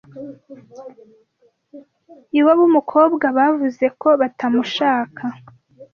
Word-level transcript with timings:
Iwabo 2.39 2.61
w’umukobwa 2.63 3.25
bavuzeko 3.37 4.07
batamushaka 4.21 5.23